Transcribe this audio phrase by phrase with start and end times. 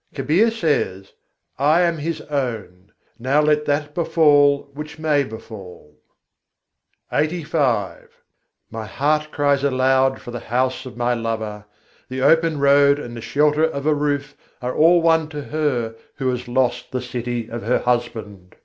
[0.15, 1.13] Kabîr says:
[1.59, 5.95] "I am His own: now let that befall which may befall!"
[7.11, 7.13] LXXXV III.
[7.13, 7.35] 90.
[7.37, 8.07] naihar se jiyarâ phât re
[8.71, 11.65] My heart cries aloud for the house of my lover;
[12.09, 16.29] the open road and the shelter of a roof are all one to her who
[16.29, 18.55] has lost the city of her husband.